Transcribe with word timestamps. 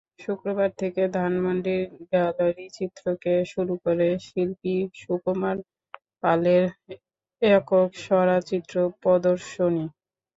শুক্রবার 0.19 0.69
থেকে 0.81 1.01
ধানমন্ডির 1.15 1.81
গ্যালারি 2.09 2.65
চিত্রকে 2.77 3.33
শুরু 3.51 3.73
হলো 3.81 4.07
শিল্পী 4.27 4.73
সুকুমার 5.01 5.57
পালের 6.21 6.65
একক 7.41 7.89
সরাচিত্র 8.05 8.73
প্রদর্শনী। 9.01 9.85